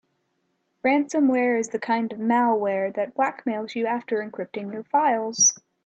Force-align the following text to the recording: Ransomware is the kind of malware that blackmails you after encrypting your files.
Ransomware 0.83 1.59
is 1.59 1.67
the 1.69 1.77
kind 1.77 2.11
of 2.11 2.17
malware 2.17 2.91
that 2.95 3.13
blackmails 3.13 3.75
you 3.75 3.85
after 3.85 4.17
encrypting 4.27 4.73
your 4.73 4.81
files. 4.81 5.53